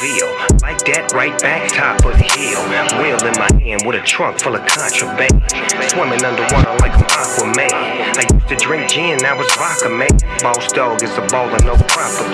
[0.00, 2.64] like that, right back, top of the hill.
[2.96, 5.44] Wheel in my hand with a trunk full of contraband.
[5.92, 7.68] Swimming underwater like I'm Aquaman.
[8.16, 10.08] I used to drink gin, now it's vodka, man.
[10.40, 12.29] Boss dog is a baller, no propaganda.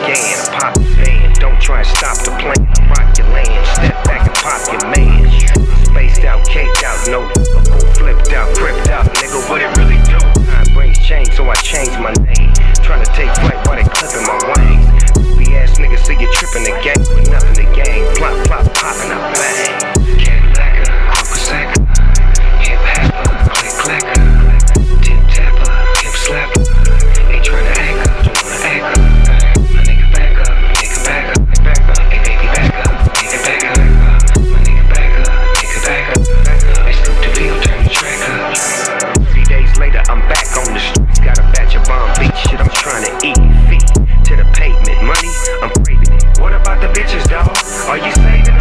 [47.89, 48.59] Are you saving?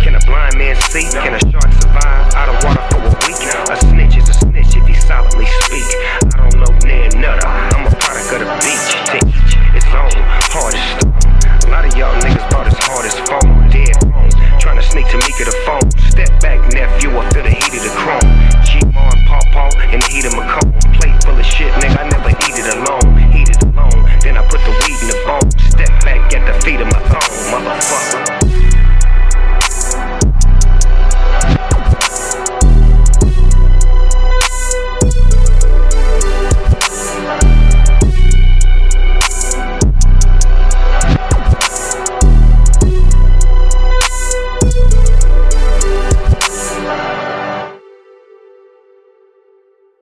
[0.00, 1.02] Can a blind man see?
[1.02, 1.51] Can a